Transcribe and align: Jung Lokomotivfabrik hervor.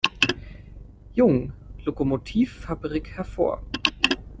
Jung 1.13 1.53
Lokomotivfabrik 1.85 3.11
hervor. 3.19 3.61